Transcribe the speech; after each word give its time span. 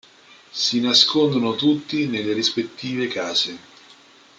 Si 0.51 0.79
nascondono 0.81 1.53
tutti 1.53 2.07
nelle 2.07 2.33
rispettive 2.33 3.05
case. 3.07 3.59